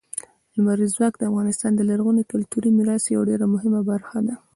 لمریز 0.55 0.91
ځواک 0.97 1.13
د 1.17 1.23
افغانستان 1.31 1.71
د 1.75 1.81
لرغوني 1.89 2.23
کلتوري 2.31 2.69
میراث 2.77 3.03
یوه 3.13 3.27
ډېره 3.29 3.45
مهمه 3.53 3.81
برخه 3.89 4.17
ده. 4.27 4.35